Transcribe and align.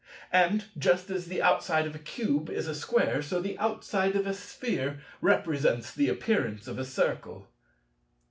And, 0.31 0.65
just 0.79 1.11
as 1.11 1.27
the 1.27 1.43
outside 1.43 1.85
of 1.85 1.93
a 1.93 1.99
Cube 1.99 2.49
is 2.49 2.67
a 2.67 2.73
Square, 2.73 3.21
so 3.21 3.39
the 3.39 3.55
outside 3.59 4.15
of 4.15 4.25
a 4.25 4.33
Sphere 4.33 4.99
represents 5.21 5.93
the 5.93 6.09
appearance 6.09 6.67
of 6.67 6.79
a 6.79 6.85
Circle." 6.85 7.47